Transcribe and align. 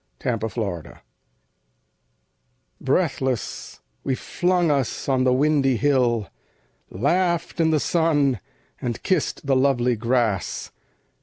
The 0.17 0.35
Hill 0.47 0.93
Breathless, 2.81 3.81
we 4.03 4.15
flung 4.15 4.71
us 4.71 5.07
on 5.07 5.25
the 5.25 5.31
windy 5.31 5.77
hill, 5.77 6.27
Laughed 6.89 7.59
in 7.59 7.69
the 7.69 7.79
sun, 7.79 8.39
and 8.81 9.03
kissed 9.03 9.45
the 9.45 9.55
lovely 9.55 9.95
grass. 9.95 10.71